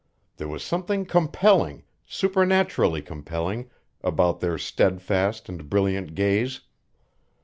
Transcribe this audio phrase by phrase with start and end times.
[0.37, 3.69] There was something compelling, supernaturally compelling,
[4.03, 6.61] about their steadfast and brilliant gaze.